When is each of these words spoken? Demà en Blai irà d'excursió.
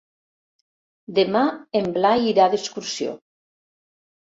Demà 1.19 1.43
en 1.81 1.93
Blai 1.99 2.27
irà 2.33 2.49
d'excursió. 2.55 3.17